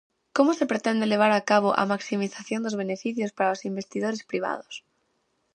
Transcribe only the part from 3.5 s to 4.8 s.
os investidores privados?